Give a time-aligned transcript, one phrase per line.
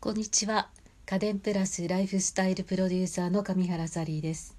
[0.00, 0.68] こんにちは。
[1.06, 4.56] 家電プラスライフスタイルプロデューサーの上原サリーです。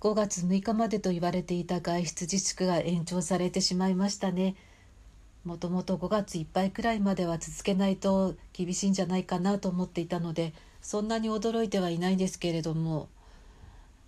[0.00, 4.56] 5月6日までと言われていた外出自粛が延長されてしまいましたね。
[5.44, 13.10] もともと5月いっぱいくらいまでは続けないと厳しいんじゃないかなと思っていたのでそんなに驚いてはいないんですけれども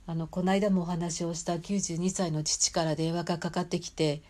[0.07, 4.23] あのこの間もお話をした92歳の父から電話がかかってきて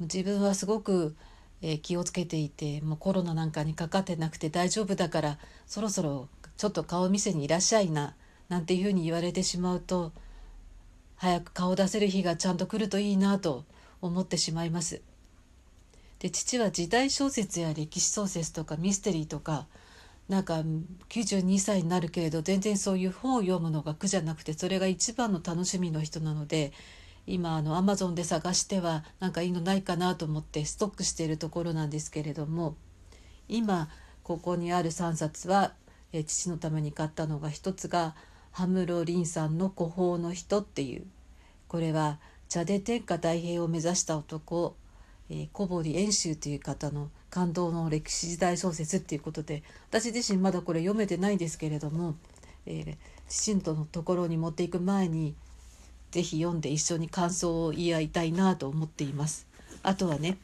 [0.00, 1.16] 自分はすごく
[1.62, 8.14] えー、気をつけていてもうコロナなんかにかかってなくて大丈夫だからそろそろちょっと顔見せにいらっしゃいな
[8.48, 10.12] なんていうふうに言われてしまうと
[11.16, 13.64] 早く顔出せる日がちゃんと来るといいなと
[14.00, 15.00] 思ってしまいます。
[16.18, 19.66] で父は時代小説や歴史小説とかミステリーとか
[20.28, 20.62] なんか
[21.08, 26.72] 92歳になるけれど全然そういう本を読むのが苦じゃなくてそれが一番の楽しみの人なので
[27.26, 32.76] 今あのアマゾンで探してはなんかいいのないかなと思ってストックしているところなんですけれども
[33.48, 33.88] 今
[34.22, 35.74] ここにある3冊は、
[36.12, 38.14] え父のために買ったのが一つが
[38.52, 41.06] 羽室凛さんの「古法の人」っていう
[41.68, 44.76] これは茶で天下太平を目指した男、
[45.30, 52.14] え、小堀遠州という方の感動の歴史時代小説っていうことで私自身まだこれ読めてないんですけれども、
[52.66, 55.34] えー、父のところに持っていく前に
[56.12, 59.46] ぜひ読んで一緒に感想を言い合いたいなと思っています。
[59.82, 60.38] あとはね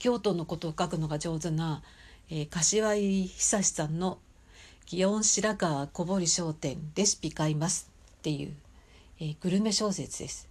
[0.00, 1.80] 京都のことを書くのが上手な、
[2.28, 4.18] えー、柏井久さんの
[4.86, 8.54] 「祇園白川小堀商店レシピ買います」っていう、
[9.20, 10.48] えー、グルメ小説です。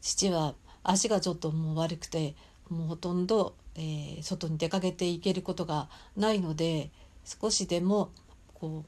[0.00, 2.34] 父は足がちょっともう悪くて
[2.70, 6.90] もうほとんど、えー、外に出かけていけることがないので
[7.24, 8.10] 少しでも
[8.54, 8.84] こ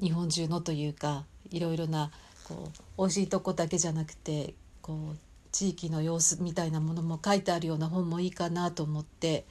[0.00, 2.12] う日本中のというかいろいろな
[2.46, 5.16] こう美味しいとこだけじゃなくてこう
[5.50, 9.46] 地域の様子みたいなものも書いてあるような本もいいかなと思って、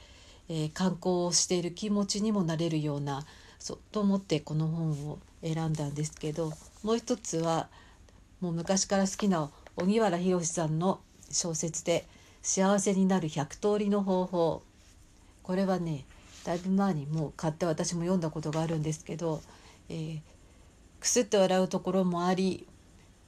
[0.48, 3.26] えー、観光をしている気持ちにもなれるような
[3.58, 7.68] そうと思ってこの本を選んだんですけどもう一つは
[8.40, 11.00] もう昔から好きな荻原宏さんの
[11.30, 12.06] 小説で
[12.42, 14.62] 「幸せになる100通りの方法」
[15.42, 16.06] これはね
[16.44, 19.42] だいぶ前にもう買って私も読んだことがあるんですけど、
[19.88, 20.20] えー、
[21.00, 22.66] くすって笑うところもあり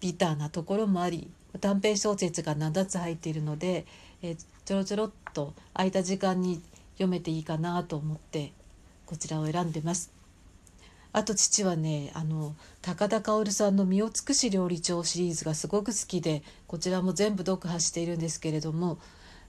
[0.00, 3.86] ビターなところもあり短編小説が7つ入っているので、
[4.22, 6.62] えー、ちょろちょろっと空いた時間に
[6.94, 8.52] 読めていいかなと思って
[9.06, 10.12] こちらを選んでます。
[11.12, 18.98] あと父はねあの高田薫さんの「身を尽くし料理長」シリーズがすごく好きでこちらも全部読破しているんですけれども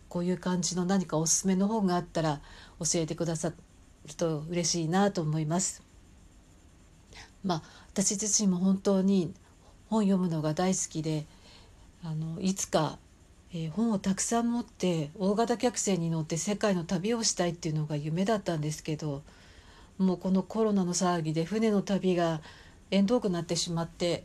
[0.07, 2.41] こういう感じの何かおすすめの本があったら
[2.79, 3.55] 教えてくださる
[4.15, 5.83] と嬉しいなと思います。
[7.43, 9.33] まあ私自身も本当に
[9.89, 11.25] 本読むのが大好きで
[12.03, 12.97] あのいつか、
[13.53, 19.23] えー、本をたくさん持って大型客船に乗って世界の旅をしたいっていうのが夢だったんですけど
[19.97, 22.41] もうこのコロナの騒ぎで船の旅が
[22.91, 24.23] 縁遠くなってしまって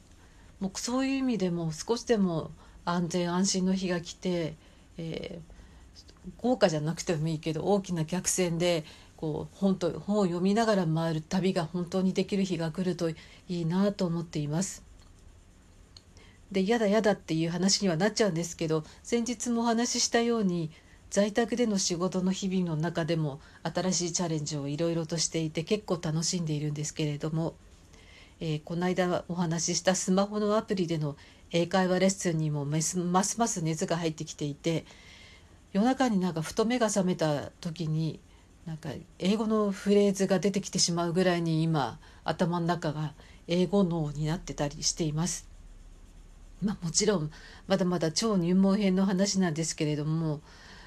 [0.61, 2.51] もうそういう意味でも少しでも
[2.85, 4.55] 安全安心の日が来て、
[4.99, 8.85] えー、豪華じゃなくてもいいけど大きな客船で
[9.17, 13.17] こう本と本を読みながら回る旅が本当にできる日が来るとい
[13.49, 14.83] いなと思っています。
[16.55, 20.71] で嫌だ嫌だっていう話にはなっちゃうんですけど先日もお話ししたように
[21.11, 27.55] 在宅での仕事の日々の中でも新しいチャレンジをいろいろとしていて結構楽しんでいるんですけれども、
[28.41, 31.17] えー、この間お話ししたスマホのアプリでの
[31.51, 34.85] 英会話レッスンにもますます熱が入ってきていて
[35.73, 38.21] 夜中になんかふと目が覚めた時に
[38.65, 43.13] なんか英語のフレーズが出てきてしまうぐらいに今頭の中が
[43.47, 45.54] 英語脳になってたりしています。
[46.65, 47.31] まあ、もちろん
[47.67, 50.41] まだまだ超入門編の話なんですけれども、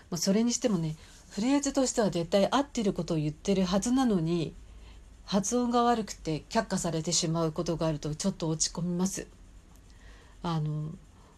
[0.09, 0.95] まあ、それにしてもね
[1.29, 4.53] フレーズとしては絶対合ってることを言ってるはずなのに
[5.25, 9.27] 発音が悪くて却下されてしまうことがあるとちょっと落ち込みます。
[10.41, 10.91] あの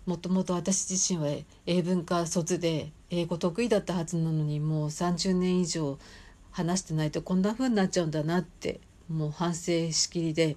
[0.06, 5.98] もともと私自身は英文科卒で英語得意だったはずなのにもう30年以上
[6.52, 8.80] 話してないとこんな風になっちゃうんだなって
[9.10, 10.56] もう反省しきりで。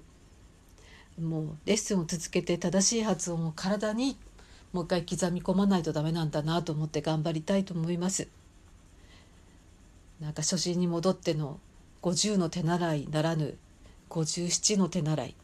[1.21, 4.17] もうレッスンを続けて正しい発音を体に
[4.71, 8.27] もう一回刻み込まないとダメなんだなと思って頑張りたいと思います。
[10.19, 11.59] なんか初心に戻っての
[12.01, 13.57] 50の手習いならぬ
[14.09, 15.35] 57の手習い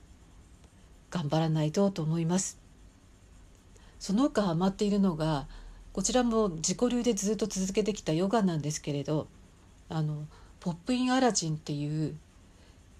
[1.11, 2.57] 頑張らないとと思います。
[3.99, 5.47] その他ハマっているのが
[5.93, 9.27] こちらも自己流でずっと続けてきたヨガなんですけれど
[9.89, 10.25] あの
[10.59, 12.15] ポップインアラジンっていう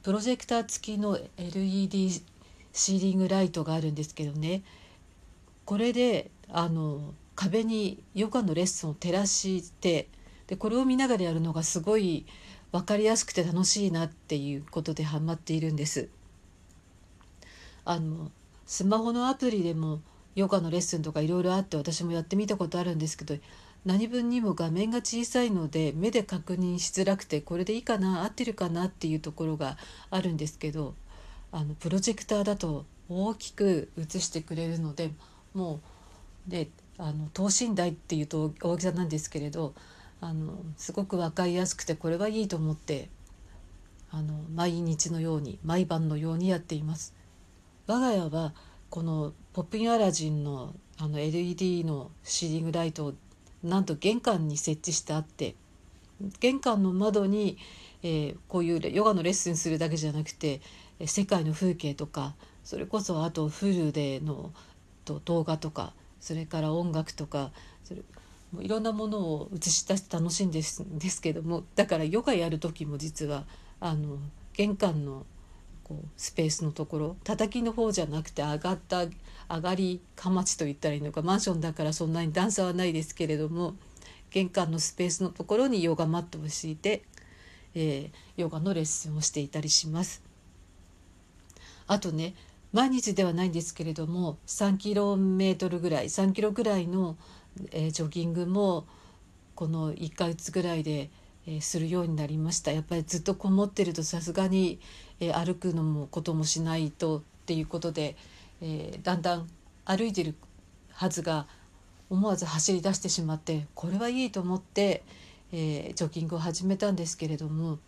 [0.04, 2.22] プロジェクター付きの LED
[2.74, 4.64] シーリングライトがあるんですけどね
[5.66, 10.08] これであの壁にヨガのレッスンを照らして
[10.48, 12.26] でこれを見ながらやるのがすごい
[12.72, 16.10] 分かりやすくて楽しいなっていうことでハマっているんです。
[17.86, 18.32] あの
[18.66, 20.02] スマホのアプリでも
[20.36, 23.36] ヨガのレッスンとかいろいろあって私もやってみたことあるんですけど
[23.86, 29.78] 何分にも画面が小さいので目で確認しづらくてこれでいいかな合ってるかなっていうところが
[30.12, 30.94] あるんですけど
[31.52, 35.12] あのプロジェクターだと大きく映してくれるので
[35.54, 35.80] も
[36.48, 39.74] うであの等身大っていうと大きさなんですけれど
[40.22, 43.10] あのすごく分かりやすくてこれはいいと思って
[44.12, 47.14] あの毎日のように毎晩のようにやっています。
[47.88, 48.54] 我が家は
[48.90, 53.14] このポップインアラジンのあの LED のシーリングライトを
[53.64, 55.56] なんと玄関に設置してあって
[56.40, 57.58] 玄関の窓に、
[58.04, 60.60] えー、こういうヨガのレッスンするだけじゃなくて
[61.06, 64.52] 世界の風景とかそれこそあとフルでの
[65.06, 67.52] と動画とかそれから音楽とか
[67.84, 68.02] それ
[68.52, 73.46] もういろんなものを映し出して楽しんですですけどもだからヨガやる時も実は
[73.80, 74.18] あの
[74.54, 75.26] 玄関の
[75.84, 79.06] こうスペースのところ叩きの方じゃなくて上がった
[79.50, 83.76] 上がりかまちと言ったらいいのかマンションだからそんなに段差はないですけれども
[84.30, 87.04] 玄関のスペースのところにヨガマットを敷いて、
[87.74, 90.29] えー、ヨガのレッスンをしていたりします。
[91.90, 92.36] あとね
[92.72, 97.18] 毎日ではないんですけれども3キロメートルぐらい3キロぐらいの、
[97.72, 98.86] えー、ジョギングも
[99.56, 101.10] この1ヶ月ぐらいで、
[101.48, 102.72] えー、するようになりました。
[102.72, 104.80] やっぱりずっとこもってるとさすがに、
[105.20, 108.16] えー、歩くのもこともしないとっていうことで、
[108.62, 109.50] え、だんだん
[109.84, 110.36] 歩いてる
[110.92, 111.48] はずが
[112.12, 115.04] 思わず走り出してしまってこれはいいと思って、
[115.52, 117.80] え、ジョギングを始めたんですけれども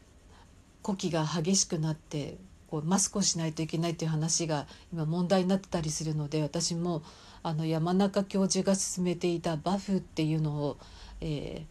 [0.82, 2.38] 呼気が激しくなって
[2.72, 7.04] こうマスクをしないといけないという話が今問題になってたりするので私も
[7.44, 10.78] あの山中教授が勧めていたバフっていうのを、
[11.20, 11.66] え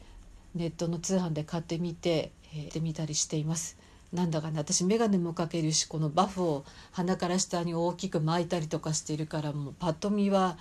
[0.56, 3.78] ー、ネットの通販で買ってみて、えー、てみたりしています。
[4.12, 10.58] なんだかね私眼鏡もかけるしこのバフを鼻から下に大きく巻いたりとかしているからもうパッと見は、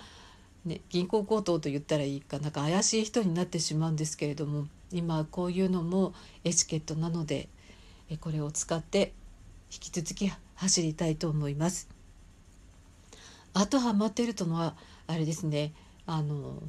[0.64, 6.14] ね、銀行強盗と言ったらいいかなんか怪しい人になってしまうんですけれども今こういうのも
[6.44, 7.48] エチケットなので
[8.20, 9.12] これを使って
[9.78, 11.88] き続き走りたいと思います。
[13.52, 14.74] あとハマってるとのは
[15.06, 15.72] あれですね
[16.06, 16.62] あの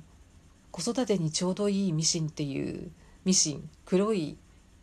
[0.72, 2.92] 子育てにちょうどいいミシンっていう
[3.24, 4.38] ミシン黒い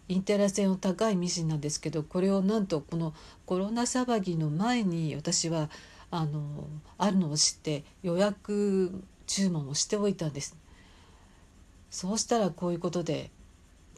[0.08, 3.14] インテラ線の高いミシンなんですけどこれをなんとこの
[3.46, 5.70] コロナ騒ぎの前に私は
[6.10, 10.56] あのあるのを知って予約注文をしておいたんです。
[11.90, 13.30] そうしたらこういうことで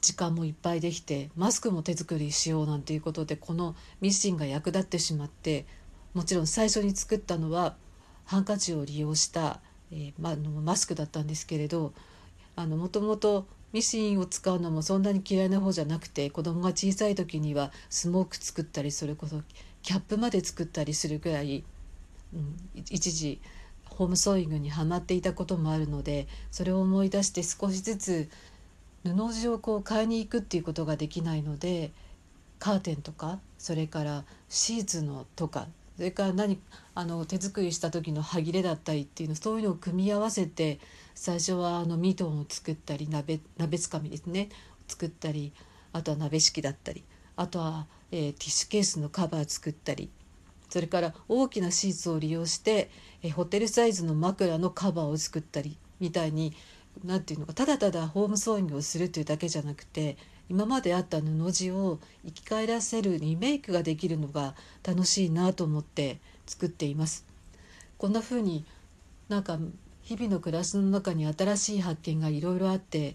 [0.00, 5.67] 時間もいっぱいできてマスクも手作りしようなんていうことでこのミシンが役立ってしまって
[6.14, 7.76] もちろん最初に作ったのは
[8.25, 9.61] ハンカチを利用した、
[9.93, 11.93] えー、ま、マスクだったんですけれど
[12.56, 19.43] もともとミシンを使うのもそんなに嫌いな方じゃなくて子供が小さい時にはスモーク作ったりそれこそ
[19.82, 21.64] キャップまで作ったりするぐらい、
[22.35, 23.41] うん、一時
[23.85, 28.31] ホームソーイングにはまっていたこともあるのでそれを思い出して少しずつ
[29.05, 31.93] 布地をこう買いに行くっていうことができないので
[32.58, 35.67] カーテンとかそれからシーツのとか
[35.97, 36.58] それから何
[36.94, 40.79] あの手作りした時の歯切れだったりっていうのそういうのを組み合わせて
[41.14, 44.49] 最初はあのミトンを作ったり鍋鍋つかみですね。
[44.88, 45.53] 作ったり
[45.93, 47.05] あとは鍋敷きだったり
[47.37, 50.10] あとは、えー、ティッシュケースのカバー作ったり
[50.69, 52.91] それから大きなシーツを利用して、
[53.22, 56.55] えー、ホテルサイズの枕のカバーを作ったりみたいに
[57.05, 60.17] 何て言うのかただただホームソーイングをするというだけじゃなくて
[60.49, 64.55] 今まであった布地を生き返らせるリメイクができるのが
[64.87, 67.25] 楽しいなと思って作っています。
[67.99, 68.65] こんな風に
[69.29, 69.59] なんか
[70.03, 73.15] 日々の暮らしの中に新しい発見がいろいろあって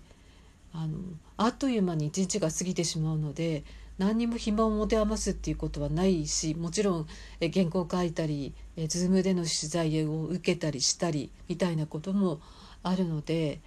[0.71, 0.97] あの
[1.35, 3.63] あっという間に一日が過ぎてしまうので
[3.97, 7.07] 何にも暇を持て余すっていうことはないしもちろん
[7.39, 12.39] え原稿を書いたりえ Zoom での取材を受けたりしたりみたいなことも
[12.85, 13.59] あるので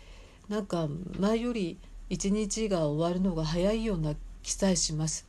[0.49, 5.27] なんか前より一日が終わるのが早いような気さえします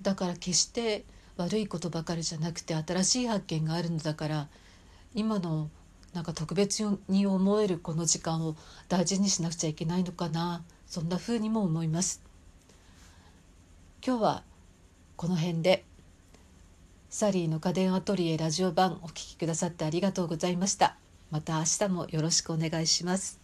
[0.00, 1.04] だから決して
[1.36, 4.48] 悪いことばかりじゃなくて新しい発見があるのだから
[5.14, 5.68] 今の
[6.14, 8.56] なんか特別に思えるこの時間を
[8.88, 12.22] 大事にしなくちゃいけないのかなそんな風にも思います
[14.06, 14.42] 今日は
[15.16, 15.84] この辺で
[17.08, 21.01] サリーの家電アトリエラジオ版お聴きくださってありがとうございました。
[21.32, 23.41] また明日もよろしくお願いします。